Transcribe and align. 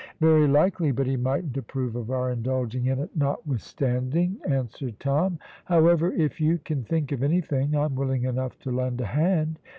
"Very 0.19 0.47
likely, 0.47 0.91
but 0.91 1.05
he 1.05 1.15
mightn't 1.15 1.55
approve 1.57 1.95
of 1.95 2.09
our 2.09 2.31
indulging 2.31 2.87
in 2.87 2.97
it 2.97 3.15
notwithstanding," 3.15 4.39
answered 4.49 4.99
Tom; 4.99 5.37
"however, 5.65 6.11
if 6.13 6.41
you 6.41 6.57
can 6.57 6.83
think 6.83 7.11
of 7.11 7.21
anything, 7.21 7.75
I'm 7.75 7.93
willing 7.93 8.23
enough 8.23 8.57
to 8.61 8.71
lend 8.71 8.99
a 9.01 9.05
hand. 9.05 9.59